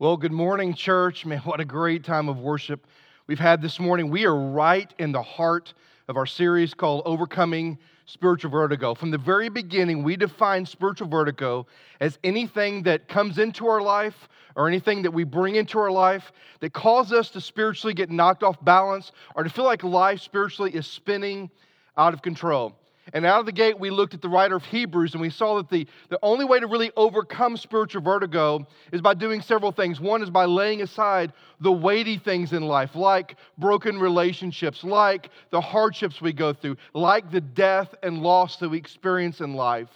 [0.00, 1.24] Well, good morning, church.
[1.24, 2.88] Man, what a great time of worship
[3.28, 4.10] we've had this morning.
[4.10, 5.72] We are right in the heart
[6.08, 8.94] of our series called Overcoming Spiritual Vertigo.
[8.96, 11.68] From the very beginning, we define spiritual vertigo
[12.00, 16.32] as anything that comes into our life or anything that we bring into our life
[16.58, 20.72] that causes us to spiritually get knocked off balance or to feel like life spiritually
[20.74, 21.48] is spinning
[21.96, 22.76] out of control.
[23.12, 25.56] And out of the gate, we looked at the writer of Hebrews and we saw
[25.56, 30.00] that the, the only way to really overcome spiritual vertigo is by doing several things.
[30.00, 35.60] One is by laying aside the weighty things in life, like broken relationships, like the
[35.60, 39.88] hardships we go through, like the death and loss that we experience in life.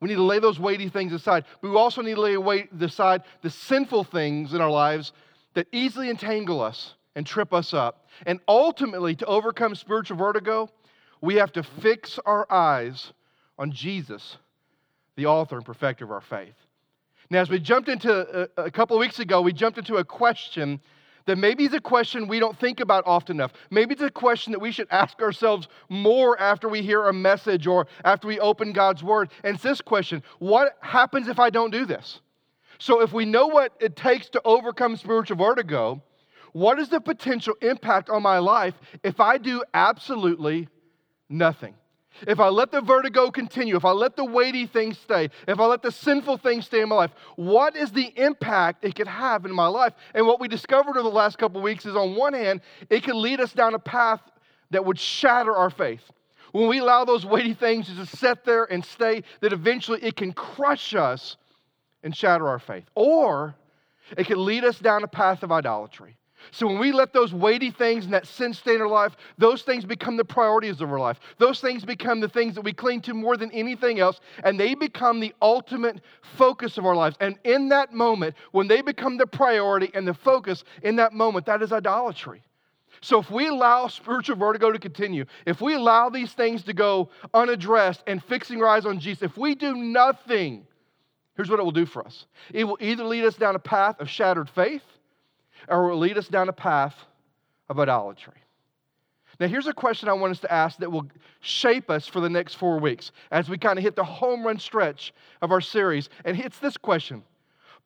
[0.00, 1.44] We need to lay those weighty things aside.
[1.60, 5.12] But we also need to lay away, aside the sinful things in our lives
[5.54, 8.06] that easily entangle us and trip us up.
[8.26, 10.68] And ultimately, to overcome spiritual vertigo,
[11.24, 13.12] we have to fix our eyes
[13.58, 14.36] on Jesus,
[15.16, 16.54] the author and perfecter of our faith.
[17.30, 19.96] Now, as we jumped into a, uh, a couple of weeks ago, we jumped into
[19.96, 20.80] a question
[21.24, 23.54] that maybe is a question we don't think about often enough.
[23.70, 27.66] Maybe it's a question that we should ask ourselves more after we hear a message
[27.66, 29.30] or after we open God's Word.
[29.42, 32.20] And it's this question What happens if I don't do this?
[32.78, 36.02] So, if we know what it takes to overcome spiritual vertigo,
[36.52, 40.68] what is the potential impact on my life if I do absolutely
[41.28, 41.74] nothing.
[42.26, 45.66] If I let the vertigo continue, if I let the weighty things stay, if I
[45.66, 49.44] let the sinful things stay in my life, what is the impact it could have
[49.44, 49.94] in my life?
[50.14, 53.16] And what we discovered over the last couple weeks is on one hand, it could
[53.16, 54.20] lead us down a path
[54.70, 56.02] that would shatter our faith.
[56.52, 60.14] When we allow those weighty things to just sit there and stay, that eventually it
[60.14, 61.36] can crush us
[62.04, 62.84] and shatter our faith.
[62.94, 63.56] Or
[64.16, 66.16] it can lead us down a path of idolatry.
[66.50, 69.62] So when we let those weighty things and that sin stay in our life, those
[69.62, 71.18] things become the priorities of our life.
[71.38, 74.74] Those things become the things that we cling to more than anything else, and they
[74.74, 76.00] become the ultimate
[76.36, 77.16] focus of our lives.
[77.20, 81.46] And in that moment, when they become the priority and the focus in that moment,
[81.46, 82.42] that is idolatry.
[83.00, 87.10] So if we allow spiritual vertigo to continue, if we allow these things to go
[87.34, 90.66] unaddressed and fixing our eyes on Jesus, if we do nothing,
[91.36, 92.26] here's what it will do for us.
[92.52, 94.82] It will either lead us down a path of shattered faith
[95.68, 96.94] or will lead us down a path
[97.68, 98.34] of idolatry.
[99.40, 101.08] Now, here's a question I want us to ask that will
[101.40, 104.58] shape us for the next four weeks as we kind of hit the home run
[104.58, 106.08] stretch of our series.
[106.24, 107.22] And it's this question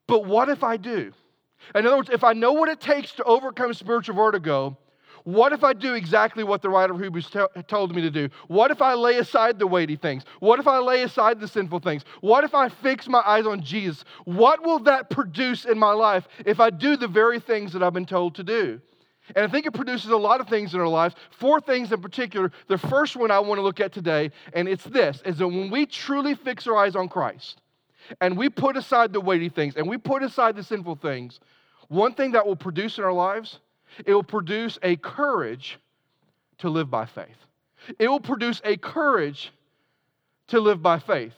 [0.06, 1.12] But what if I do?
[1.74, 4.76] In other words, if I know what it takes to overcome spiritual vertigo,
[5.24, 8.28] what if I do exactly what the writer of Hebrews t- told me to do?
[8.46, 10.24] What if I lay aside the weighty things?
[10.40, 12.04] What if I lay aside the sinful things?
[12.20, 14.04] What if I fix my eyes on Jesus?
[14.24, 17.94] What will that produce in my life if I do the very things that I've
[17.94, 18.80] been told to do?
[19.36, 21.14] And I think it produces a lot of things in our lives.
[21.30, 22.50] Four things in particular.
[22.68, 25.70] The first one I want to look at today, and it's this is that when
[25.70, 27.60] we truly fix our eyes on Christ
[28.20, 31.40] and we put aside the weighty things and we put aside the sinful things,
[31.88, 33.58] one thing that will produce in our lives
[34.06, 35.78] it will produce a courage
[36.58, 37.36] to live by faith.
[37.98, 39.52] It will produce a courage
[40.48, 41.34] to live by faith.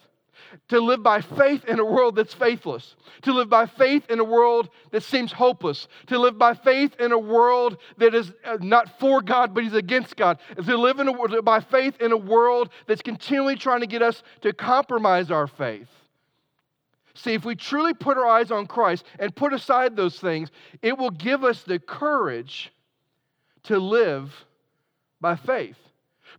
[0.70, 2.96] To live by faith in a world that's faithless.
[3.22, 5.86] To live by faith in a world that seems hopeless.
[6.06, 9.74] To live by faith in a world that is uh, not for God, but is
[9.74, 10.38] against God.
[10.56, 14.52] To live a, by faith in a world that's continually trying to get us to
[14.52, 15.88] compromise our faith.
[17.22, 20.50] See, if we truly put our eyes on Christ and put aside those things,
[20.80, 22.72] it will give us the courage
[23.64, 24.32] to live
[25.20, 25.76] by faith.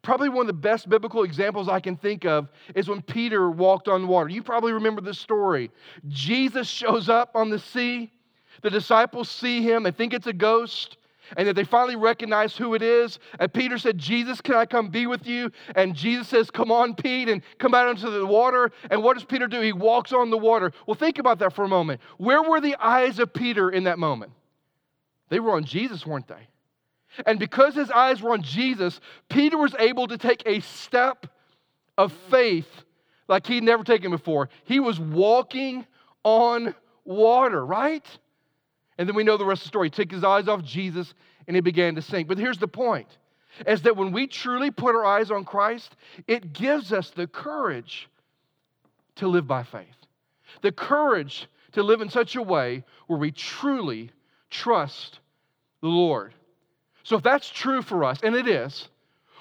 [0.02, 3.88] Probably one of the best biblical examples I can think of is when Peter walked
[3.88, 4.30] on water.
[4.30, 5.70] You probably remember this story.
[6.08, 8.12] Jesus shows up on the sea.
[8.64, 10.98] The disciples see him, they think it's a ghost
[11.38, 13.20] and that they finally recognize who it is.
[13.40, 15.52] And Peter said, Jesus, can I come be with you?
[15.76, 18.72] And Jesus says, Come on, Pete, and come out into the water.
[18.90, 19.62] And what does Peter do?
[19.62, 20.72] He walks on the water.
[20.88, 22.02] Well, think about that for a moment.
[22.18, 24.32] Where were the eyes of Peter in that moment?
[25.30, 26.48] They were on Jesus, weren't they?
[27.26, 29.00] And because his eyes were on Jesus,
[29.30, 31.28] Peter was able to take a step
[31.98, 32.68] of faith
[33.28, 34.50] like he'd never taken before.
[34.66, 35.86] He was walking
[36.24, 36.76] on
[37.06, 38.06] water, right?
[39.02, 39.88] And then we know the rest of the story.
[39.88, 41.16] He took his eyes off Jesus
[41.48, 42.28] and he began to sink.
[42.28, 43.08] But here's the point
[43.66, 45.96] is that when we truly put our eyes on Christ,
[46.28, 48.08] it gives us the courage
[49.16, 49.88] to live by faith.
[50.62, 54.12] The courage to live in such a way where we truly
[54.52, 55.18] trust
[55.82, 56.36] the Lord.
[57.02, 58.88] So if that's true for us, and it is,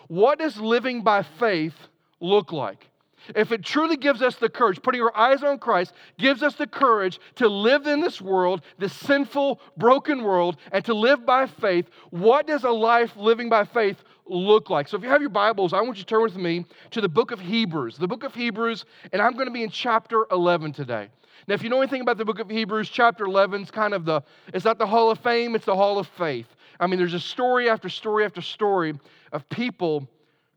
[0.09, 1.75] what does living by faith
[2.19, 2.89] look like?
[3.35, 6.67] If it truly gives us the courage, putting our eyes on Christ gives us the
[6.67, 11.89] courage to live in this world, this sinful, broken world, and to live by faith,
[12.11, 14.89] what does a life living by faith look like?
[14.89, 17.09] So if you have your Bibles, I want you to turn with me to the
[17.09, 20.73] book of Hebrews, the book of Hebrews, and I'm going to be in chapter 11
[20.73, 21.09] today.
[21.47, 24.05] Now, if you know anything about the book of Hebrews, chapter 11 is kind of
[24.05, 24.23] the,
[24.53, 26.47] it's not the hall of fame, it's the hall of faith.
[26.79, 28.99] I mean, there's a story after story after story
[29.33, 30.09] of people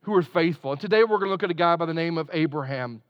[0.04, 0.72] who are faithful.
[0.72, 3.02] And today we're going to look at a guy by the name of Abraham.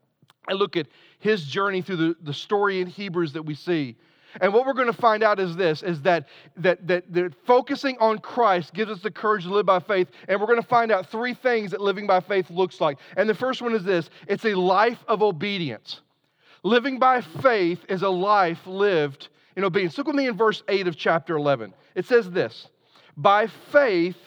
[0.47, 0.87] and look at
[1.19, 3.95] his journey through the, the story in Hebrews that we see.
[4.41, 7.97] And what we're going to find out is this is that, that, that, that focusing
[7.99, 10.09] on Christ gives us the courage to live by faith.
[10.27, 12.97] And we're going to find out three things that living by faith looks like.
[13.15, 16.01] And the first one is this it's a life of obedience.
[16.63, 19.97] Living by faith is a life lived in obedience.
[19.97, 21.73] Look with me in verse 8 of chapter 11.
[21.93, 22.69] It says this
[23.17, 24.17] By faith,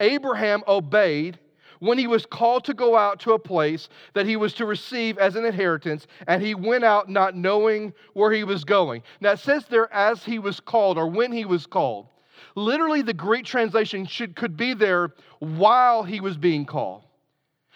[0.00, 1.38] Abraham obeyed
[1.80, 5.18] when he was called to go out to a place that he was to receive
[5.18, 9.02] as an inheritance, and he went out not knowing where he was going.
[9.20, 12.08] Now it says there as he was called or when he was called.
[12.54, 17.02] Literally, the Greek translation should, could be there while he was being called.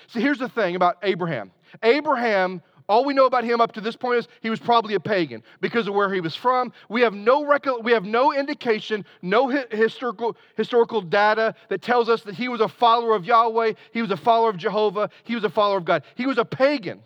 [0.09, 1.53] See, here's the thing about Abraham
[1.83, 5.01] Abraham all we know about him up to this point is he was probably a
[5.01, 6.73] pagan because of where he was from.
[6.89, 7.41] We have no,
[7.83, 12.67] we have no indication, no historical, historical data that tells us that he was a
[12.67, 16.03] follower of Yahweh, he was a follower of Jehovah, he was a follower of God.
[16.17, 17.01] He was a pagan.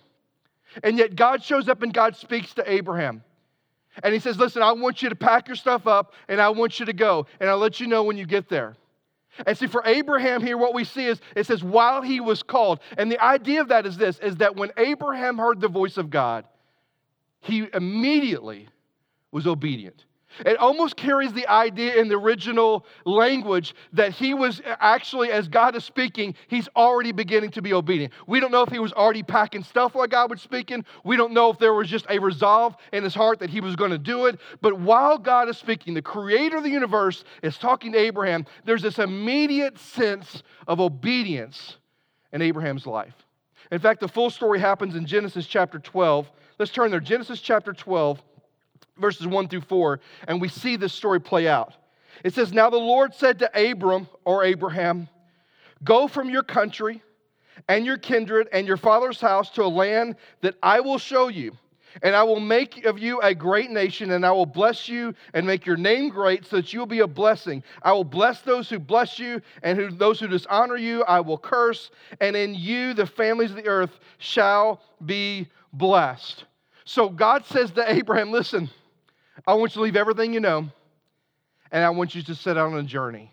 [0.83, 3.23] And yet God shows up and God speaks to Abraham.
[4.03, 6.81] And he says, Listen, I want you to pack your stuff up and I want
[6.81, 7.27] you to go.
[7.41, 8.75] And I'll let you know when you get there.
[9.47, 12.81] And see, for Abraham here, what we see is it says, while he was called.
[12.97, 16.11] And the idea of that is this is that when Abraham heard the voice of
[16.11, 16.45] God,
[17.41, 18.69] he immediately
[19.31, 20.05] was obedient.
[20.41, 25.77] It almost carries the idea in the original language that he was actually, as God
[25.77, 28.13] is speaking, he's already beginning to be obedient.
[28.27, 30.85] We don't know if he was already packing stuff while God was speaking.
[31.05, 33.77] We don't know if there was just a resolve in his heart that he was
[33.77, 34.41] going to do it.
[34.61, 38.83] But while God is speaking, the creator of the universe is talking to Abraham, there's
[38.83, 41.79] this immediate sense of obedience
[42.33, 43.15] in Abraham's life.
[43.71, 46.31] In fact, the full story happens in Genesis chapter 12.
[46.59, 47.01] Let's turn there.
[47.01, 48.23] Genesis chapter 12
[48.99, 51.75] verses 1 through 4, and we see this story play out.
[52.23, 55.09] It says, Now the Lord said to Abram or Abraham,
[55.83, 57.03] Go from your country
[57.69, 61.53] and your kindred and your father's house to a land that I will show you.
[62.03, 65.47] And I will make of you a great nation, and I will bless you and
[65.47, 67.63] make your name great so that you will be a blessing.
[67.83, 71.39] I will bless those who bless you, and who, those who dishonor you, I will
[71.39, 71.93] curse.
[72.21, 76.47] And in you, the families of the earth shall be blessed.
[76.85, 78.69] So God says to Abraham, Listen,
[79.47, 80.69] I want you to leave everything you know,
[81.71, 83.31] and I want you to set out on a journey.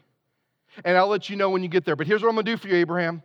[0.85, 1.95] And I'll let you know when you get there.
[1.95, 3.21] But here's what I'm going to do for you, Abraham.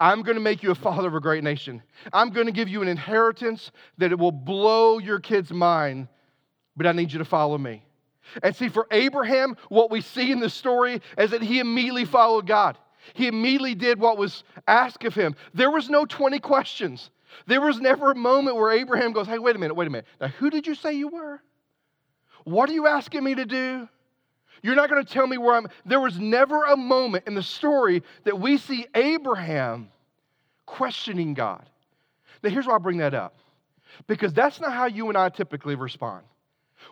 [0.00, 1.82] I'm going to make you a father of a great nation.
[2.12, 6.08] I'm going to give you an inheritance that it will blow your kid's mind,
[6.76, 7.84] but I need you to follow me.
[8.42, 12.46] And see, for Abraham, what we see in the story is that he immediately followed
[12.46, 12.78] God.
[13.12, 15.36] He immediately did what was asked of him.
[15.52, 17.10] There was no 20 questions.
[17.46, 20.06] There was never a moment where Abraham goes, Hey, wait a minute, wait a minute.
[20.20, 21.42] Now, who did you say you were?
[22.44, 23.88] What are you asking me to do?
[24.62, 25.66] You're not going to tell me where I'm.
[25.84, 29.90] There was never a moment in the story that we see Abraham
[30.64, 31.68] questioning God.
[32.42, 33.34] Now, here's why I bring that up
[34.06, 36.24] because that's not how you and I typically respond.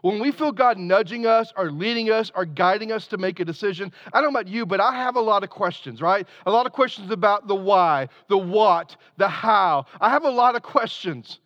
[0.01, 3.45] When we feel God nudging us or leading us or guiding us to make a
[3.45, 6.27] decision, I don't know about you, but I have a lot of questions, right?
[6.47, 9.87] A lot of questions about the why, the what, the how.
[10.01, 11.41] I have a lot of questions.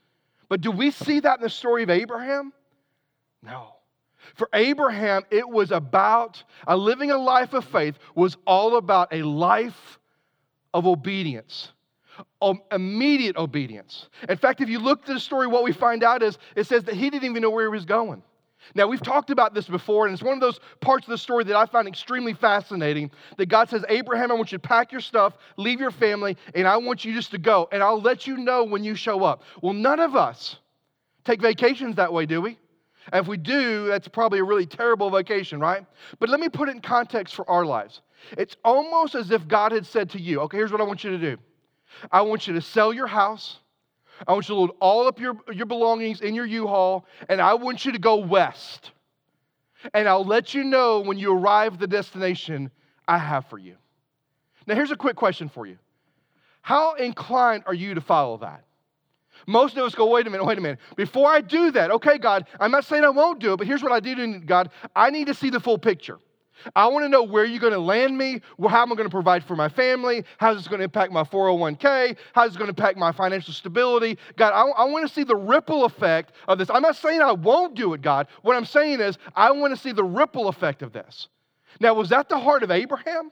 [0.49, 2.53] But do we see that in the story of Abraham?
[3.43, 3.76] No.
[4.35, 9.23] For Abraham, it was about a living a life of faith, was all about a
[9.23, 9.99] life
[10.75, 11.73] of obedience,
[12.73, 14.09] immediate obedience.
[14.29, 16.85] In fact, if you look at the story, what we find out is it says
[16.85, 18.23] that he didn't even know where he was going.
[18.75, 21.45] Now, we've talked about this before, and it's one of those parts of the story
[21.45, 23.11] that I find extremely fascinating.
[23.37, 26.67] That God says, Abraham, I want you to pack your stuff, leave your family, and
[26.67, 29.43] I want you just to go, and I'll let you know when you show up.
[29.63, 30.57] Well, none of us
[31.25, 32.59] take vacations that way, do we?
[33.13, 35.85] And if we do, that's probably a really terrible vocation, right?
[36.19, 38.03] But let me put it in context for our lives.
[38.37, 41.11] It's almost as if God had said to you, okay, here's what I want you
[41.11, 41.37] to do
[42.11, 43.59] I want you to sell your house.
[44.27, 47.41] I want you to load all up your, your belongings in your U Haul, and
[47.41, 48.93] I want you to go west.
[49.93, 52.71] And I'll let you know when you arrive the destination
[53.07, 53.77] I have for you.
[54.67, 55.79] Now, here's a quick question for you
[56.63, 58.65] How inclined are you to follow that?
[59.47, 60.79] Most of us go, wait a minute, wait a minute.
[60.97, 63.83] Before I do that, okay, God, I'm not saying I won't do it, but here's
[63.83, 64.71] what I do, God.
[64.95, 66.19] I need to see the full picture.
[66.75, 69.11] I want to know where you're going to land me, how am I going to
[69.11, 72.81] provide for my family, how's this going to impact my 401k, how's it going to
[72.81, 74.19] impact my financial stability.
[74.37, 76.71] God, I, I want to see the ripple effect of this.
[76.71, 78.29] I'm not saying I won't do it, God.
[78.43, 81.29] What I'm saying is, I want to see the ripple effect of this.
[81.81, 83.31] Now, was that the heart of Abraham?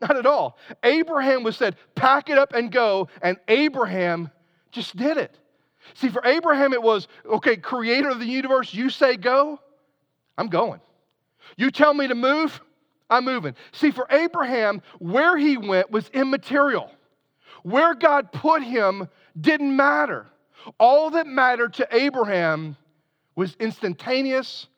[0.00, 0.56] Not at all.
[0.82, 4.30] Abraham was said, pack it up and go, and Abraham
[4.70, 5.38] just did it.
[5.94, 9.58] See, for Abraham, it was okay, creator of the universe, you say go,
[10.36, 10.80] I'm going.
[11.56, 12.60] You tell me to move,
[13.08, 13.54] I'm moving.
[13.72, 16.90] See, for Abraham, where he went was immaterial.
[17.62, 19.08] Where God put him
[19.38, 20.26] didn't matter.
[20.78, 22.76] All that mattered to Abraham
[23.36, 24.68] was instantaneous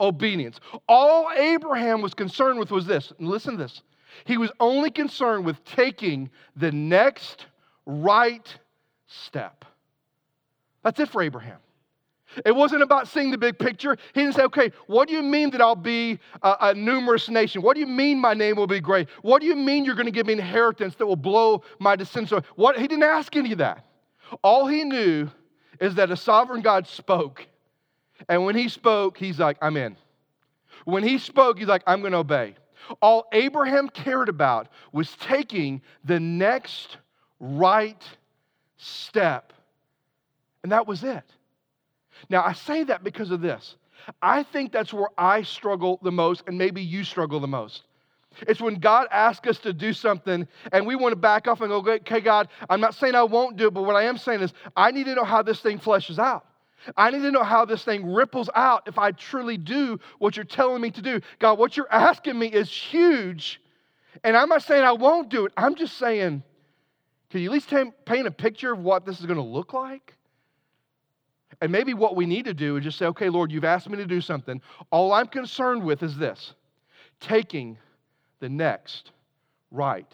[0.00, 0.60] obedience.
[0.88, 3.82] All Abraham was concerned with was this, listen to this.
[4.24, 7.46] He was only concerned with taking the next
[7.86, 8.46] right
[9.08, 9.64] step.
[10.84, 11.58] That's it for Abraham.
[12.44, 13.96] It wasn't about seeing the big picture.
[14.14, 17.62] He didn't say, okay, what do you mean that I'll be a, a, numerous nation?
[17.62, 19.08] What do you mean my name will be great?
[19.22, 22.46] What do you mean you're going to give me inheritance that will blow my descendants?
[22.54, 22.78] What?
[22.78, 23.84] He didn't ask any of that.
[24.42, 25.30] All he knew
[25.80, 27.46] is that a sovereign God spoke.
[28.28, 29.96] And when he spoke, he's like, I'm in.
[30.84, 32.56] When he spoke, he's like, I'm going to obey.
[33.00, 36.98] All Abraham cared about was taking the next
[37.40, 38.02] right
[38.78, 39.52] step.
[40.62, 41.24] And that was it.
[42.30, 43.76] Now, I say that because of this.
[44.22, 47.82] I think that's where I struggle the most, and maybe you struggle the most.
[48.46, 51.70] It's when God asks us to do something and we want to back off and
[51.70, 54.42] go, okay, God, I'm not saying I won't do it, but what I am saying
[54.42, 56.44] is I need to know how this thing fleshes out.
[56.96, 60.44] I need to know how this thing ripples out if I truly do what you're
[60.44, 61.20] telling me to do.
[61.40, 63.60] God, what you're asking me is huge.
[64.22, 65.52] And I'm not saying I won't do it.
[65.56, 66.42] I'm just saying,
[67.30, 67.68] can you at least
[68.04, 70.14] paint a picture of what this is going to look like?
[71.60, 73.96] And maybe what we need to do is just say, okay, Lord, you've asked me
[73.96, 74.60] to do something.
[74.90, 76.54] All I'm concerned with is this
[77.20, 77.76] taking
[78.40, 79.10] the next
[79.70, 80.10] right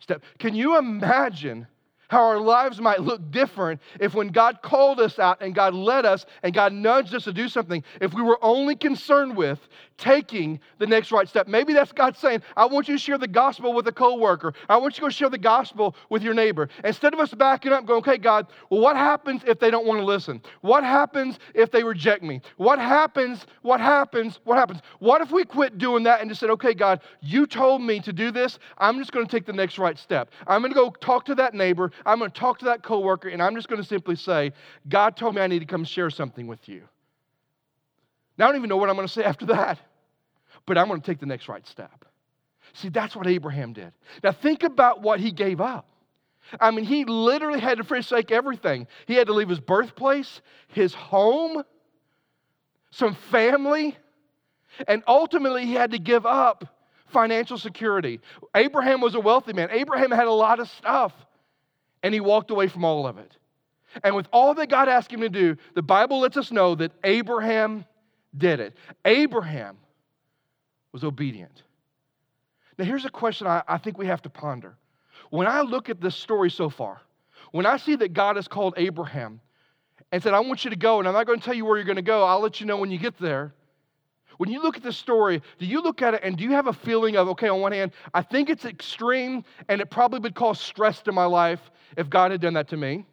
[0.00, 0.22] step.
[0.38, 1.66] Can you imagine
[2.08, 6.04] how our lives might look different if when God called us out and God led
[6.04, 9.58] us and God nudged us to do something, if we were only concerned with
[9.96, 11.46] taking the next right step.
[11.48, 14.52] Maybe that's God saying, I want you to share the gospel with a coworker.
[14.68, 16.68] I want you to go share the gospel with your neighbor.
[16.82, 20.00] Instead of us backing up going, okay, God, well, what happens if they don't want
[20.00, 20.42] to listen?
[20.62, 22.40] What happens if they reject me?
[22.56, 23.46] What happens?
[23.62, 24.40] What happens?
[24.44, 24.80] What happens?
[24.98, 28.12] What if we quit doing that and just said, okay, God, you told me to
[28.12, 28.58] do this.
[28.78, 30.30] I'm just going to take the next right step.
[30.46, 31.90] I'm going to go talk to that neighbor.
[32.04, 34.52] I'm going to talk to that coworker, and I'm just going to simply say,
[34.88, 36.82] God told me I need to come share something with you.
[38.36, 39.78] Now, I don't even know what I'm going to say after that,
[40.66, 42.04] but I'm going to take the next right step.
[42.72, 43.92] See, that's what Abraham did.
[44.22, 45.88] Now, think about what he gave up.
[46.60, 48.86] I mean, he literally had to forsake everything.
[49.06, 51.62] He had to leave his birthplace, his home,
[52.90, 53.96] some family,
[54.86, 56.74] and ultimately he had to give up
[57.06, 58.20] financial security.
[58.54, 59.68] Abraham was a wealthy man.
[59.70, 61.12] Abraham had a lot of stuff
[62.02, 63.36] and he walked away from all of it.
[64.02, 66.92] And with all that God asked him to do, the Bible lets us know that
[67.04, 67.84] Abraham
[68.36, 68.76] did it.
[69.04, 69.76] Abraham
[70.92, 71.62] was obedient.
[72.78, 74.76] Now, here's a question I, I think we have to ponder.
[75.30, 77.00] When I look at this story so far,
[77.52, 79.40] when I see that God has called Abraham
[80.10, 81.76] and said, I want you to go, and I'm not going to tell you where
[81.76, 83.54] you're going to go, I'll let you know when you get there.
[84.38, 86.66] When you look at this story, do you look at it and do you have
[86.66, 90.34] a feeling of, okay, on one hand, I think it's extreme and it probably would
[90.34, 91.60] cause stress to my life
[91.96, 93.06] if God had done that to me?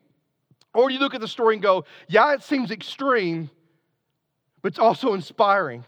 [0.74, 3.50] Or do you look at the story and go, yeah, it seems extreme,
[4.62, 5.84] but it's also inspiring.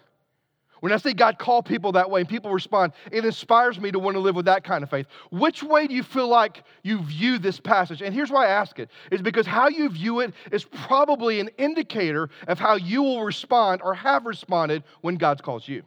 [0.83, 3.99] When I say God called people that way and people respond, it inspires me to
[3.99, 5.05] want to live with that kind of faith.
[5.31, 8.01] Which way do you feel like you view this passage?
[8.01, 11.49] And here's why I ask it is because how you view it is probably an
[11.57, 15.83] indicator of how you will respond or have responded when God calls you.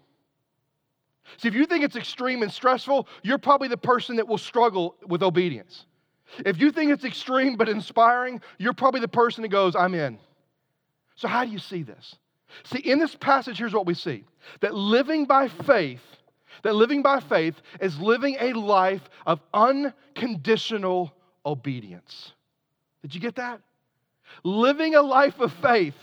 [1.37, 4.97] See, if you think it's extreme and stressful, you're probably the person that will struggle
[5.07, 5.85] with obedience.
[6.45, 10.19] If you think it's extreme but inspiring, you're probably the person that goes, I'm in.
[11.17, 12.17] So, how do you see this?
[12.65, 14.25] See, in this passage, here's what we see
[14.61, 16.03] that living by faith,
[16.63, 21.13] that living by faith is living a life of unconditional
[21.45, 22.33] obedience.
[23.03, 23.61] Did you get that?
[24.43, 25.95] Living a life of faith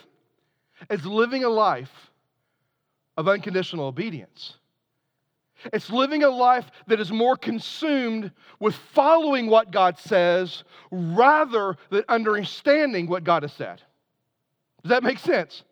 [0.90, 1.92] is living a life
[3.18, 4.58] of unconditional obedience.
[5.72, 12.04] It's living a life that is more consumed with following what God says rather than
[12.10, 13.82] understanding what God has said.
[14.82, 15.64] Does that make sense?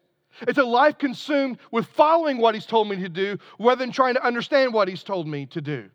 [0.47, 4.15] It's a life consumed with following what He's told me to do rather than trying
[4.15, 5.89] to understand what He's told me to do.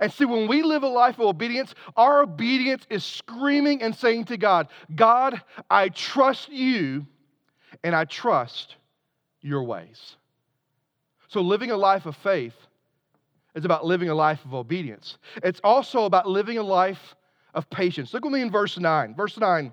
[0.00, 4.26] And see, when we live a life of obedience, our obedience is screaming and saying
[4.26, 7.06] to God, God, I trust you
[7.82, 8.76] and I trust
[9.40, 10.16] your ways.
[11.28, 12.54] So, living a life of faith
[13.54, 15.18] is about living a life of obedience.
[15.42, 17.16] It's also about living a life
[17.54, 18.14] of patience.
[18.14, 19.14] Look with me in verse 9.
[19.14, 19.72] Verse 9,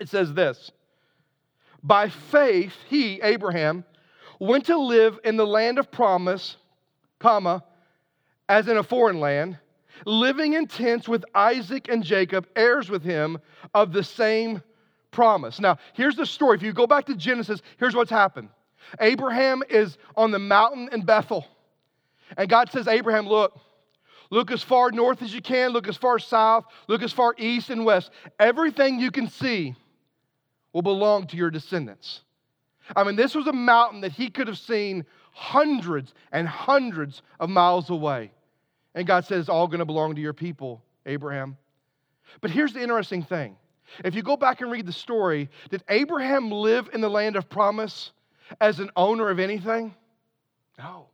[0.00, 0.70] it says this
[1.82, 3.84] By faith, he, Abraham,
[4.38, 6.56] went to live in the land of promise,
[7.18, 7.62] comma,
[8.48, 9.58] as in a foreign land,
[10.04, 13.38] living in tents with Isaac and Jacob, heirs with him
[13.74, 14.62] of the same
[15.10, 15.60] promise.
[15.60, 16.56] Now, here's the story.
[16.56, 18.48] If you go back to Genesis, here's what's happened
[19.00, 21.46] Abraham is on the mountain in Bethel.
[22.36, 23.58] And God says, Abraham, look,
[24.30, 27.70] look as far north as you can, look as far south, look as far east
[27.70, 28.10] and west.
[28.38, 29.74] Everything you can see
[30.72, 32.22] will belong to your descendants.
[32.96, 37.48] I mean, this was a mountain that he could have seen hundreds and hundreds of
[37.50, 38.32] miles away.
[38.94, 41.56] And God says, all going to belong to your people, Abraham.
[42.40, 43.56] But here's the interesting thing.
[44.04, 47.48] If you go back and read the story, did Abraham live in the land of
[47.48, 48.12] promise
[48.60, 49.94] as an owner of anything?
[50.78, 51.06] No.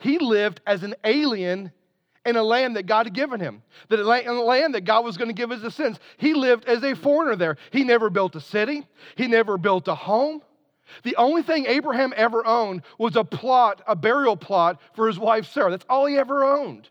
[0.00, 1.72] He lived as an alien
[2.26, 5.34] in a land that God had given him, the land that God was going to
[5.34, 6.00] give his descendants.
[6.18, 7.56] He lived as a foreigner there.
[7.70, 10.42] He never built a city, he never built a home.
[11.02, 15.46] The only thing Abraham ever owned was a plot, a burial plot for his wife
[15.46, 15.70] Sarah.
[15.70, 16.88] That's all he ever owned.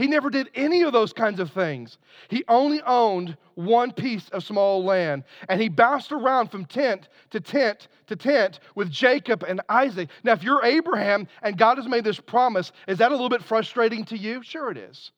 [0.00, 1.98] He never did any of those kinds of things.
[2.28, 7.38] He only owned one piece of small land, and he bounced around from tent to
[7.38, 10.08] tent to tent with Jacob and Isaac.
[10.24, 13.42] Now, if you're Abraham and God has made this promise, is that a little bit
[13.42, 14.42] frustrating to you?
[14.42, 15.10] Sure, it is.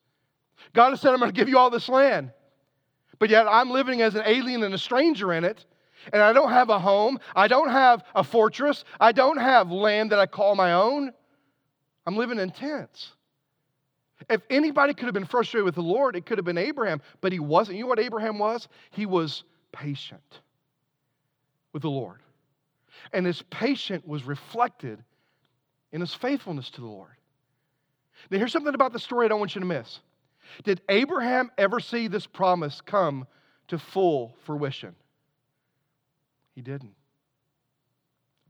[0.73, 2.33] God has said, I'm going to give you all this land,
[3.21, 5.65] but yet I'm living as an alien and a stranger in it.
[6.13, 7.21] And I don't have a home.
[7.37, 8.85] I don't have a fortress.
[8.99, 11.13] I don't have land that I call my own.
[12.05, 13.13] I'm living in tents.
[14.29, 17.33] If anybody could have been frustrated with the Lord, it could have been Abraham, but
[17.33, 17.77] he wasn't.
[17.77, 18.69] You know what Abraham was?
[18.91, 20.41] He was patient
[21.73, 22.21] with the Lord.
[23.13, 25.03] And his patience was reflected
[25.93, 27.11] in his faithfulness to the Lord.
[28.31, 30.01] Now, here's something about the story I don't want you to miss.
[30.65, 33.27] Did Abraham ever see this promise come
[33.69, 34.95] to full fruition?
[36.55, 36.95] He didn't.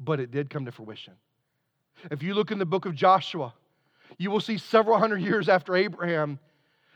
[0.00, 1.14] But it did come to fruition.
[2.10, 3.54] If you look in the book of Joshua,
[4.18, 6.38] you will see several hundred years after Abraham,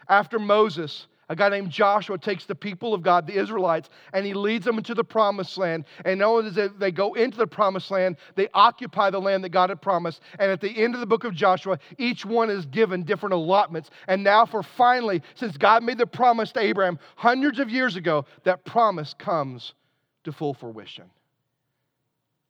[0.09, 4.33] after Moses, a guy named Joshua takes the people of God, the Israelites, and he
[4.33, 5.85] leads them into the promised land.
[6.05, 9.49] And not only does they go into the promised land, they occupy the land that
[9.49, 10.21] God had promised.
[10.39, 13.91] And at the end of the book of Joshua, each one is given different allotments.
[14.07, 18.25] And now, for finally, since God made the promise to Abraham hundreds of years ago,
[18.45, 19.75] that promise comes
[20.23, 21.11] to full fruition.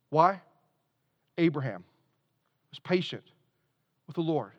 [0.09, 0.41] Why?
[1.39, 1.83] Abraham
[2.69, 3.23] was patient
[4.05, 4.51] with the Lord.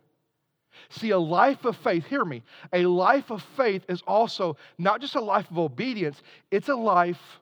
[0.88, 5.14] See, a life of faith, hear me, a life of faith is also not just
[5.14, 7.40] a life of obedience, it's a life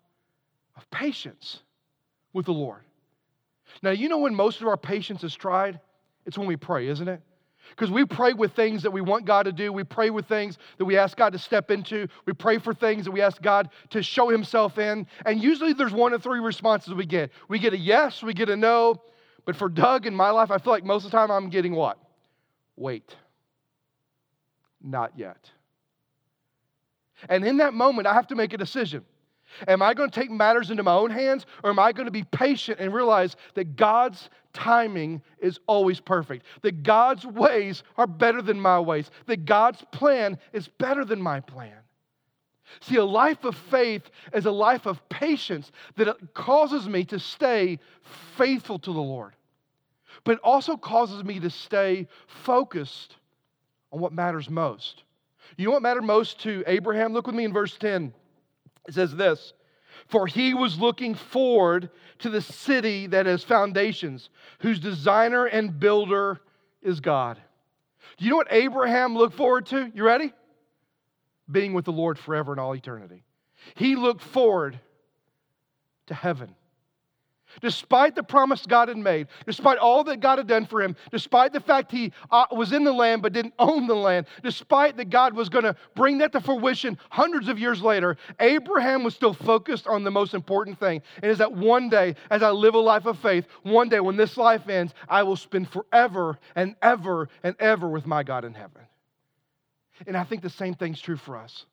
[0.77, 1.61] of patience
[2.33, 2.83] with the Lord.
[3.83, 5.81] Now, you know when most of our patience is tried?
[6.25, 7.21] It's when we pray, isn't it?
[7.71, 9.73] Because we pray with things that we want God to do.
[9.73, 12.09] We pray with things that we ask God to step into.
[12.25, 15.07] We pray for things that we ask God to show Himself in.
[15.25, 17.31] And usually there's one of three responses we get.
[17.49, 19.03] We get a yes, we get a no.
[19.45, 21.75] But for Doug in my life, I feel like most of the time I'm getting
[21.75, 21.99] what?
[22.77, 23.15] Wait.
[24.87, 25.51] Not yet.
[27.29, 29.05] And in that moment, I have to make a decision.
[29.67, 32.13] Am I going to take matters into my own hands, or am I going to
[32.13, 36.47] be patient and realize that God's timing is always perfect?
[36.63, 39.11] That God's ways are better than my ways?
[39.27, 41.79] That God's plan is better than my plan?
[42.81, 47.79] See, a life of faith is a life of patience that causes me to stay
[48.37, 49.35] faithful to the Lord,
[50.25, 53.17] but it also causes me to stay focused
[53.93, 55.03] on what matters most.
[55.57, 57.13] You know what mattered most to Abraham?
[57.13, 58.13] Look with me in verse 10.
[58.89, 59.53] It says this
[60.09, 64.29] For he was looking forward to the city that has foundations,
[64.61, 66.41] whose designer and builder
[66.83, 67.41] is God.
[68.17, 69.91] Do you know what Abraham looked forward to?
[69.95, 70.33] You ready?
[71.51, 73.23] Being with the Lord forever in all eternity.
[73.75, 74.79] He looked forward
[76.07, 76.55] to heaven.
[77.61, 81.53] Despite the promise God had made, despite all that God had done for him, despite
[81.53, 85.11] the fact he uh, was in the land but didn't own the land, despite that
[85.11, 89.35] God was going to bring that to fruition hundreds of years later, Abraham was still
[89.35, 91.03] focused on the most important thing.
[91.23, 94.17] And is that one day, as I live a life of faith, one day when
[94.17, 98.55] this life ends, I will spend forever and ever and ever with my God in
[98.55, 98.83] heaven.
[100.07, 101.65] And I think the same thing's true for us.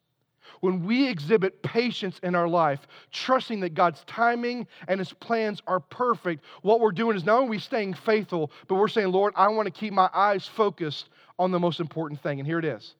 [0.61, 5.79] When we exhibit patience in our life, trusting that God's timing and His plans are
[5.79, 9.65] perfect, what we're doing is not only staying faithful, but we're saying, Lord, I want
[9.67, 12.39] to keep my eyes focused on the most important thing.
[12.39, 12.95] And here it is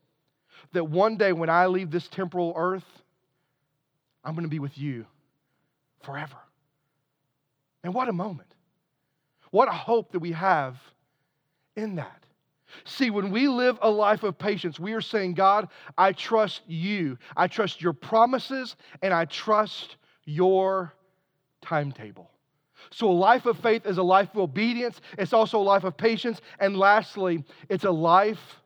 [0.73, 2.85] that one day when I leave this temporal earth,
[4.23, 5.05] I'm going to be with you
[6.03, 6.37] forever.
[7.83, 8.53] And what a moment.
[9.51, 10.77] What a hope that we have
[11.75, 12.22] in that.
[12.85, 17.17] See, when we live a life of patience, we are saying, God, I trust you.
[17.35, 20.93] I trust your promises and I trust your
[21.61, 22.29] timetable.
[22.91, 24.99] So, a life of faith is a life of obedience.
[25.17, 26.41] It's also a life of patience.
[26.59, 28.61] And lastly, it's a life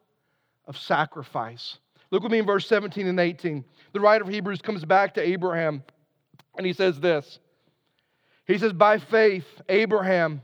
[0.65, 1.78] of sacrifice.
[2.12, 3.63] Look with me in verse 17 and 18.
[3.93, 5.84] The writer of Hebrews comes back to Abraham
[6.58, 7.39] And he says this
[8.46, 10.41] He says, By faith, Abraham,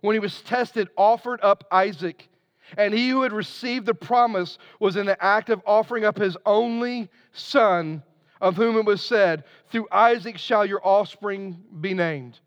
[0.00, 2.28] when he was tested, offered up Isaac.
[2.76, 6.36] And he who had received the promise was in the act of offering up his
[6.46, 8.02] only son,
[8.40, 12.40] of whom it was said, Through Isaac shall your offspring be named.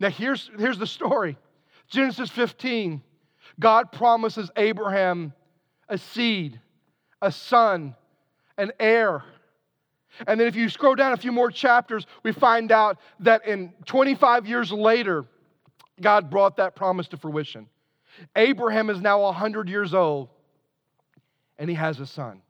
[0.00, 1.36] Now, here's, here's the story
[1.88, 3.02] Genesis 15.
[3.60, 5.32] God promises Abraham
[5.88, 6.60] a seed,
[7.22, 7.94] a son,
[8.58, 9.22] an heir.
[10.26, 13.72] And then if you scroll down a few more chapters, we find out that in
[13.84, 15.24] 25 years later,
[16.00, 17.68] God brought that promise to fruition.
[18.36, 20.28] Abraham is now 100 years old
[21.58, 22.42] and he has a son.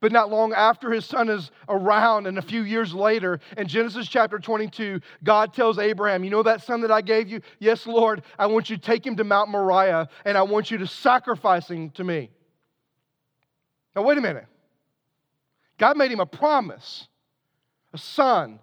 [0.00, 4.06] But not long after his son is around, and a few years later, in Genesis
[4.06, 7.40] chapter 22, God tells Abraham, You know that son that I gave you?
[7.58, 8.22] Yes, Lord.
[8.38, 11.68] I want you to take him to Mount Moriah, and I want you to sacrifice
[11.68, 12.30] him to me.
[13.96, 14.46] Now, wait a minute.
[15.78, 17.08] God made him a promise,
[17.92, 18.60] a son.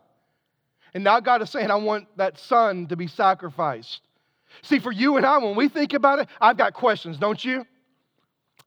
[0.94, 4.02] And now God is saying, I want that son to be sacrificed.
[4.62, 7.66] See, for you and I, when we think about it, I've got questions, don't you?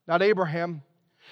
[0.07, 0.81] Not Abraham.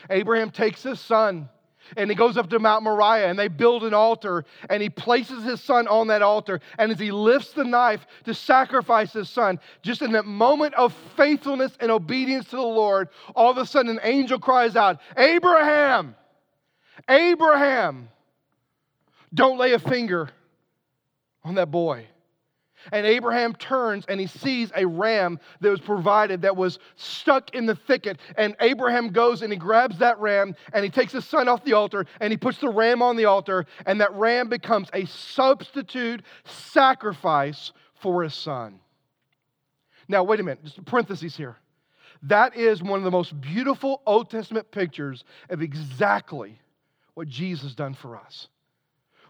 [0.09, 1.49] Abraham takes his son
[1.95, 5.43] and he goes up to Mount Moriah and they build an altar and he places
[5.43, 6.59] his son on that altar.
[6.77, 10.93] And as he lifts the knife to sacrifice his son, just in that moment of
[11.15, 16.15] faithfulness and obedience to the Lord, all of a sudden an angel cries out, Abraham,
[17.09, 18.09] Abraham,
[19.33, 20.29] don't lay a finger
[21.43, 22.05] on that boy.
[22.91, 27.65] And Abraham turns and he sees a ram that was provided that was stuck in
[27.65, 28.19] the thicket.
[28.37, 31.73] And Abraham goes and he grabs that ram and he takes his son off the
[31.73, 33.65] altar and he puts the ram on the altar.
[33.85, 38.79] And that ram becomes a substitute sacrifice for his son.
[40.07, 41.57] Now, wait a minute, just a parenthesis here.
[42.23, 46.59] That is one of the most beautiful Old Testament pictures of exactly
[47.13, 48.47] what Jesus done for us.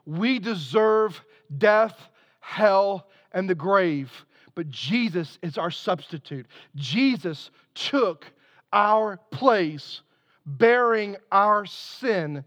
[0.05, 1.21] We deserve
[1.57, 1.97] death,
[2.39, 4.11] hell, and the grave,
[4.55, 6.47] but Jesus is our substitute.
[6.75, 8.25] Jesus took
[8.73, 10.01] our place,
[10.45, 12.43] bearing our sin,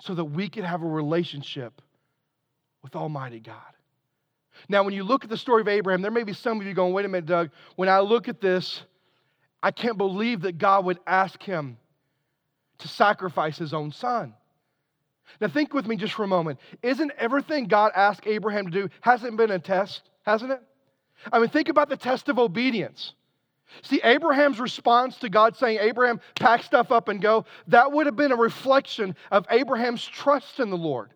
[0.00, 1.82] so that we could have a relationship
[2.82, 3.56] with Almighty God.
[4.68, 6.74] Now, when you look at the story of Abraham, there may be some of you
[6.74, 8.82] going, wait a minute, Doug, when I look at this,
[9.62, 11.76] I can't believe that God would ask him
[12.78, 14.34] to sacrifice his own son.
[15.40, 16.58] Now, think with me just for a moment.
[16.82, 20.62] Isn't everything God asked Abraham to do, hasn't been a test, hasn't it?
[21.32, 23.14] I mean, think about the test of obedience.
[23.82, 28.16] See, Abraham's response to God saying, Abraham, pack stuff up and go, that would have
[28.16, 31.12] been a reflection of Abraham's trust in the Lord.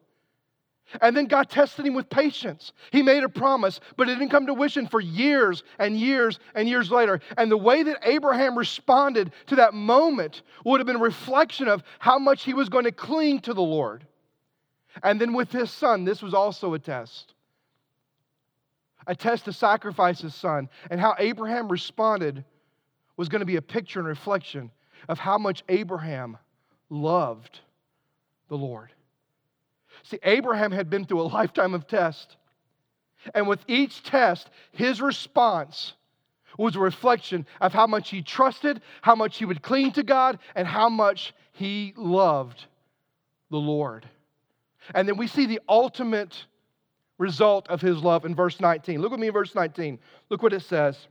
[1.00, 2.72] And then God tested him with patience.
[2.92, 6.68] He made a promise, but it didn't come to fruition for years and years and
[6.68, 7.20] years later.
[7.37, 11.83] And the way that Abraham responded to that moment would have been a reflection of
[11.98, 14.07] how much he was going to cling to the Lord.
[15.03, 17.34] And then with his son, this was also a test
[19.06, 20.68] a test to sacrifice his son.
[20.90, 22.44] And how Abraham responded
[23.16, 24.70] was going to be a picture and reflection
[25.08, 26.36] of how much Abraham
[26.90, 27.60] loved
[28.48, 28.92] the Lord.
[30.02, 32.36] See, Abraham had been through a lifetime of tests.
[33.34, 35.94] And with each test, his response
[36.58, 40.38] was a reflection of how much he trusted, how much he would cling to God,
[40.54, 42.66] and how much he loved
[43.50, 44.08] the Lord.
[44.94, 46.44] And then we see the ultimate
[47.18, 49.00] result of his love in verse 19.
[49.00, 49.98] Look with me in verse 19.
[50.31, 51.07] Look what it says.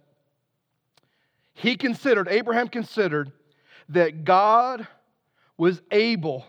[1.54, 3.32] He considered, Abraham considered,
[3.89, 4.88] that God
[5.58, 6.46] was able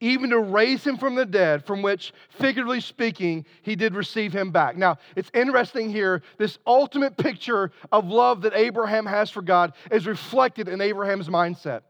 [0.00, 4.50] even to raise him from the dead, from which, figuratively speaking, he did receive him
[4.50, 4.76] back.
[4.76, 10.06] Now, it's interesting here, this ultimate picture of love that Abraham has for God is
[10.06, 11.82] reflected in Abraham's mindset.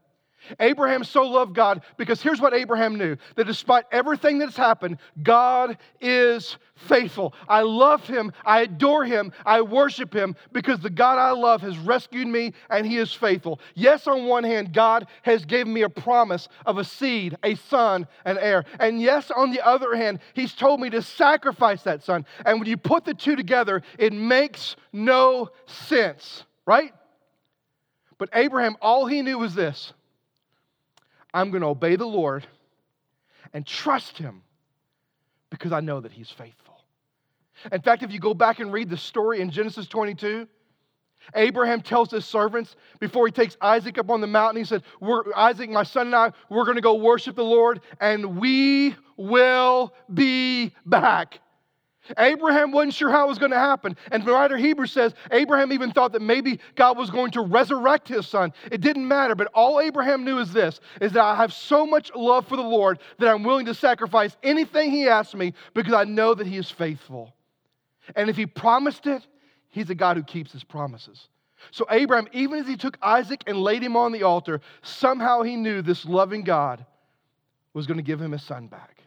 [0.59, 5.77] Abraham so loved God because here's what Abraham knew that despite everything that's happened, God
[6.01, 7.33] is faithful.
[7.47, 11.77] I love him, I adore him, I worship him because the God I love has
[11.77, 13.59] rescued me and he is faithful.
[13.75, 18.07] Yes, on one hand, God has given me a promise of a seed, a son,
[18.25, 18.65] an heir.
[18.79, 22.25] And yes, on the other hand, he's told me to sacrifice that son.
[22.45, 26.93] And when you put the two together, it makes no sense, right?
[28.17, 29.93] But Abraham, all he knew was this
[31.33, 32.45] I'm going to obey the Lord
[33.53, 34.43] and trust Him
[35.49, 36.73] because I know that He's faithful.
[37.71, 40.47] In fact, if you go back and read the story in Genesis 22,
[41.35, 44.83] Abraham tells his servants before he takes Isaac up on the mountain, he said,
[45.35, 49.93] Isaac, my son and I, we're going to go worship the Lord and we will
[50.13, 51.39] be back.
[52.17, 53.95] Abraham wasn't sure how it was going to happen.
[54.11, 58.07] And the writer Hebrews says Abraham even thought that maybe God was going to resurrect
[58.07, 58.53] his son.
[58.71, 62.11] It didn't matter, but all Abraham knew is this is that I have so much
[62.15, 66.03] love for the Lord that I'm willing to sacrifice anything he asks me because I
[66.03, 67.33] know that he is faithful.
[68.15, 69.25] And if he promised it,
[69.69, 71.29] he's a God who keeps his promises.
[71.71, 75.55] So Abraham, even as he took Isaac and laid him on the altar, somehow he
[75.55, 76.85] knew this loving God
[77.73, 79.02] was going to give him his son back.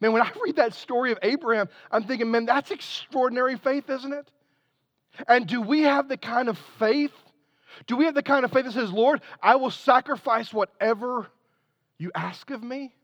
[0.00, 4.12] Man, when I read that story of Abraham, I'm thinking, man, that's extraordinary faith, isn't
[4.12, 4.30] it?
[5.26, 7.12] And do we have the kind of faith?
[7.86, 11.26] Do we have the kind of faith that says, Lord, I will sacrifice whatever
[11.98, 12.94] you ask of me?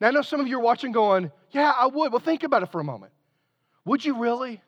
[0.00, 2.12] Now, I know some of you are watching going, yeah, I would.
[2.12, 3.12] Well, think about it for a moment.
[3.84, 4.60] Would you really?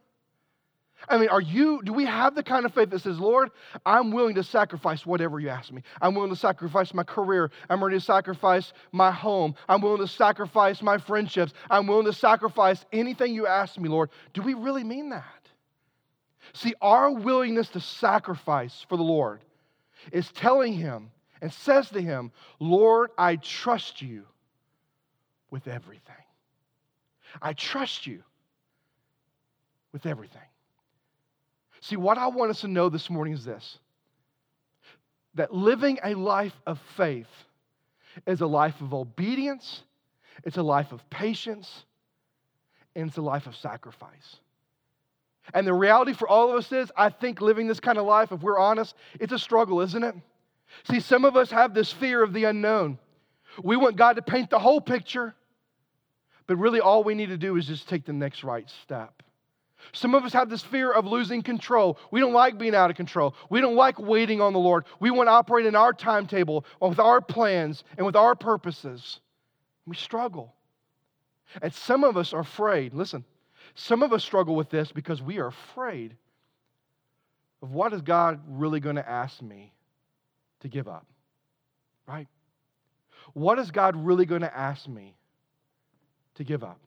[1.09, 3.51] I mean, are you, do we have the kind of faith that says, Lord,
[3.85, 5.83] I'm willing to sacrifice whatever you ask me?
[6.01, 7.51] I'm willing to sacrifice my career.
[7.69, 9.55] I'm ready to sacrifice my home.
[9.69, 11.53] I'm willing to sacrifice my friendships.
[11.71, 14.11] I'm willing to sacrifice anything you ask me, Lord.
[14.33, 15.25] Do we really mean that?
[16.55, 19.41] See, our willingness to sacrifice for the Lord
[20.13, 24.25] is telling Him and says to Him, Lord, I trust you
[25.51, 26.15] with everything.
[27.43, 28.23] I trust you
[29.93, 30.41] with everything.
[31.87, 33.79] See, what I want us to know this morning is this
[35.35, 37.29] that living a life of faith
[38.27, 39.83] is a life of obedience,
[40.43, 41.85] it's a life of patience,
[42.97, 44.41] and it's a life of sacrifice.
[45.55, 48.33] And the reality for all of us is, I think living this kind of life,
[48.33, 50.17] if we're honest, it's a struggle, isn't it?
[50.91, 52.99] See, some of us have this fear of the unknown.
[53.63, 55.37] We want God to paint the whole picture,
[56.49, 59.23] but really all we need to do is just take the next right step.
[59.93, 61.99] Some of us have this fear of losing control.
[62.11, 63.35] We don't like being out of control.
[63.51, 64.85] We don't like waiting on the Lord.
[65.01, 69.21] We want to operate in our timetable with our plans and with our purposes.
[69.87, 70.55] We struggle.
[71.63, 72.95] And some of us are afraid.
[72.95, 73.25] Listen,
[73.75, 76.17] some of us struggle with this because we are afraid
[77.63, 79.73] of what is God really going to ask me
[80.61, 81.07] to give up?
[82.07, 82.29] Right?
[83.33, 85.17] What is God really going to ask me
[86.37, 86.81] to give up?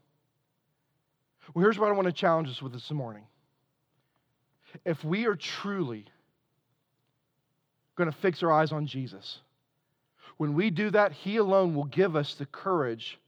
[1.54, 3.24] Well, here's what I want to challenge us with this morning.
[4.86, 6.06] If we are truly
[7.96, 9.40] going to fix our eyes on Jesus,
[10.38, 13.20] when we do that, He alone will give us the courage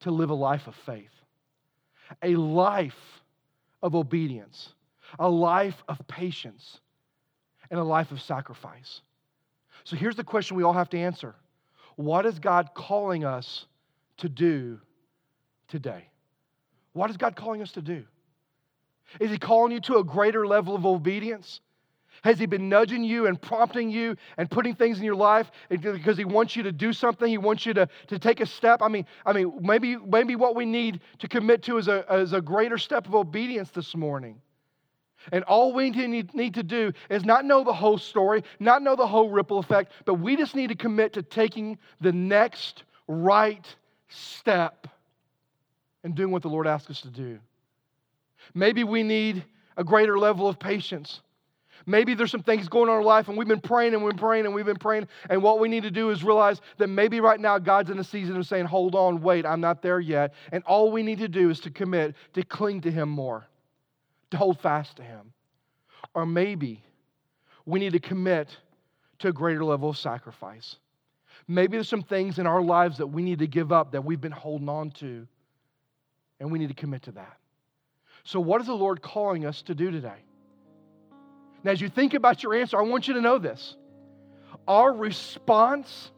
[0.00, 1.12] to live a life of faith,
[2.22, 3.22] a life
[3.82, 4.74] of obedience,
[5.18, 6.80] a life of patience,
[7.70, 9.00] and a life of sacrifice.
[9.84, 11.34] So here's the question we all have to answer
[11.96, 13.66] What is God calling us
[14.18, 14.80] to do
[15.68, 16.08] today?
[16.92, 18.04] What is God calling us to do?
[19.20, 21.60] Is He calling you to a greater level of obedience?
[22.22, 26.16] Has He been nudging you and prompting you and putting things in your life because
[26.16, 27.28] He wants you to do something?
[27.28, 28.82] He wants you to, to take a step.
[28.82, 32.32] I mean, I mean, maybe, maybe what we need to commit to is a, is
[32.32, 34.40] a greater step of obedience this morning.
[35.30, 38.96] And all we need, need to do is not know the whole story, not know
[38.96, 43.64] the whole ripple effect, but we just need to commit to taking the next right
[44.08, 44.88] step
[46.04, 47.38] and doing what the Lord asks us to do.
[48.54, 49.44] Maybe we need
[49.76, 51.20] a greater level of patience.
[51.86, 54.12] Maybe there's some things going on in our life, and we've been praying and we've
[54.12, 55.08] been praying and we've been praying.
[55.28, 58.04] And what we need to do is realize that maybe right now God's in a
[58.04, 60.34] season of saying, Hold on, wait, I'm not there yet.
[60.52, 63.46] And all we need to do is to commit, to cling to Him more,
[64.30, 65.32] to hold fast to Him.
[66.14, 66.82] Or maybe
[67.64, 68.56] we need to commit
[69.20, 70.76] to a greater level of sacrifice.
[71.48, 74.20] Maybe there's some things in our lives that we need to give up that we've
[74.20, 75.26] been holding on to
[76.42, 77.36] and we need to commit to that.
[78.24, 80.24] So, what is the Lord calling us to do today?
[81.62, 83.76] Now, as you think about your answer, I want you to know this.
[84.66, 86.10] Our response,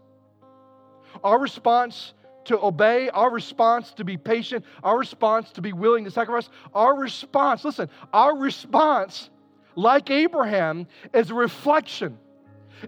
[1.22, 2.14] our response
[2.46, 6.96] to obey, our response to be patient, our response to be willing to sacrifice, our
[6.96, 9.28] response, listen, our response,
[9.74, 12.18] like Abraham, is a reflection.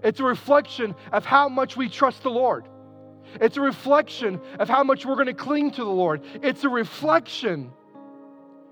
[0.03, 2.65] It's a reflection of how much we trust the Lord.
[3.41, 6.21] It's a reflection of how much we're going to cling to the Lord.
[6.41, 7.71] It's a reflection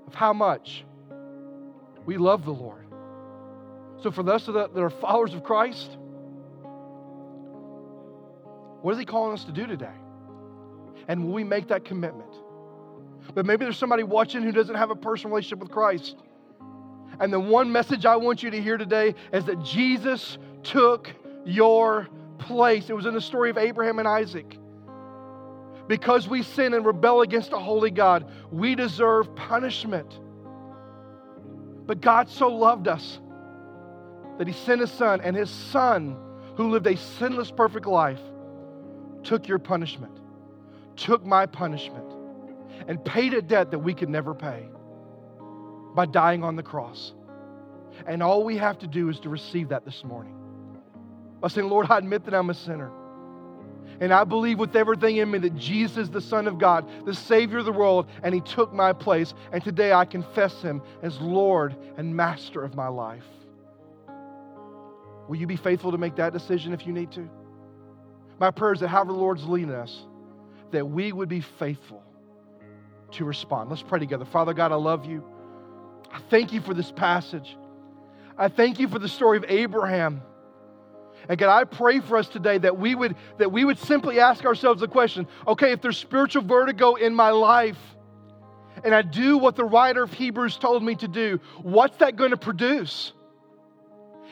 [0.08, 0.86] of how much
[2.06, 2.86] we love the Lord.
[4.02, 5.98] So, for those that are followers of Christ,
[8.82, 9.96] what is He calling us to do today?
[11.08, 12.34] And will we make that commitment?
[13.34, 16.18] But maybe there's somebody watching who doesn't have a personal relationship with Christ.
[17.20, 21.12] And the one message I want you to hear today is that Jesus took
[21.46, 22.90] your place.
[22.90, 24.58] It was in the story of Abraham and Isaac.
[25.88, 30.20] Because we sin and rebel against a holy God, we deserve punishment.
[31.86, 33.20] But God so loved us
[34.38, 36.18] that He sent His Son, and His Son,
[36.56, 38.20] who lived a sinless, perfect life,
[39.24, 40.20] took your punishment,
[40.96, 42.12] took my punishment,
[42.88, 44.68] and paid a debt that we could never pay
[45.94, 47.14] by dying on the cross.
[48.08, 50.36] And all we have to do is to receive that this morning.
[51.46, 52.92] By saying, Lord, I admit that I'm a sinner.
[54.00, 57.14] And I believe with everything in me that Jesus is the Son of God, the
[57.14, 59.36] Savior of the world, and He took my place.
[59.52, 63.28] And today I confess Him as Lord and Master of my life.
[65.28, 67.30] Will you be faithful to make that decision if you need to?
[68.40, 70.08] My prayer is that however the Lord's leading us,
[70.72, 72.02] that we would be faithful
[73.12, 73.70] to respond.
[73.70, 74.26] Let's pray together.
[74.26, 75.24] Father God, I love you.
[76.12, 77.56] I thank you for this passage.
[78.36, 80.24] I thank you for the story of Abraham.
[81.28, 84.46] And God, I pray for us today that we would that we would simply ask
[84.46, 87.78] ourselves the question, okay, if there's spiritual vertigo in my life
[88.84, 92.32] and I do what the writer of Hebrews told me to do, what's that going
[92.32, 93.14] to produce?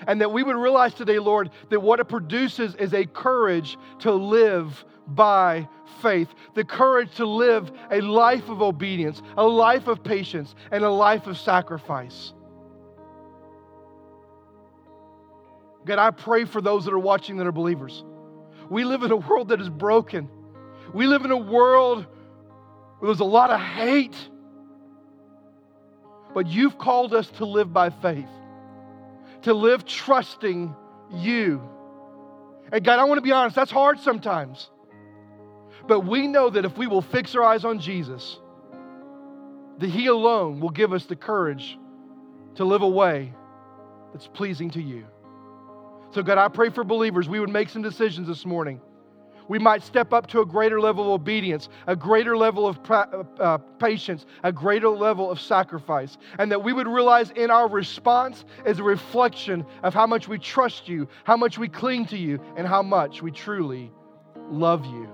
[0.06, 4.12] And that we would realize today, Lord, that what it produces is a courage to
[4.12, 5.68] live by
[6.02, 10.90] faith, the courage to live a life of obedience, a life of patience, and a
[10.90, 12.34] life of sacrifice.
[15.86, 18.04] God, I pray for those that are watching that are believers.
[18.70, 20.30] We live in a world that is broken.
[20.94, 22.06] We live in a world
[23.00, 24.16] where there's a lot of hate.
[26.34, 28.30] But you've called us to live by faith,
[29.44, 30.76] to live trusting
[31.12, 31.62] you.
[32.72, 34.70] And God, I want to be honest, that's hard sometimes.
[35.88, 38.40] But we know that if we will fix our eyes on Jesus,
[39.80, 41.78] that He alone will give us the courage
[42.56, 43.34] to live a way
[44.14, 45.06] that's pleasing to you.
[46.14, 48.80] So, God, I pray for believers, we would make some decisions this morning.
[49.48, 53.26] We might step up to a greater level of obedience, a greater level of pra-
[53.40, 58.46] uh, patience, a greater level of sacrifice, and that we would realize in our response
[58.64, 62.40] is a reflection of how much we trust you, how much we cling to you,
[62.56, 63.92] and how much we truly
[64.50, 65.10] love you.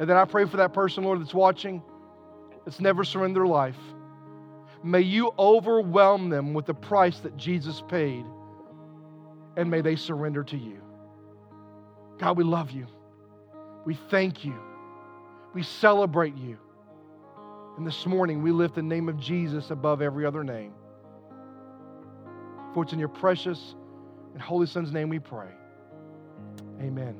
[0.00, 1.82] And then I pray for that person, Lord, that's watching,
[2.64, 3.76] that's never surrendered their life.
[4.82, 8.24] May you overwhelm them with the price that Jesus paid
[9.56, 10.80] and may they surrender to you.
[12.18, 12.86] God, we love you.
[13.84, 14.58] We thank you.
[15.52, 16.58] We celebrate you.
[17.76, 20.72] And this morning, we lift the name of Jesus above every other name.
[22.72, 23.74] For it's in your precious
[24.32, 25.50] and holy Son's name we pray.
[26.80, 27.16] Amen.